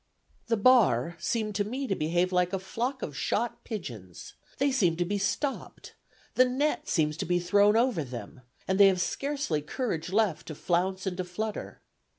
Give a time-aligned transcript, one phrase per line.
[0.47, 4.95] "The bar seem to me to behave like a flock of shot pigeons; they seem
[4.97, 5.93] to be stopped;
[6.33, 10.55] the net seems to be thrown over them, and they have scarcely courage left to
[10.55, 11.81] flounce and to flutter.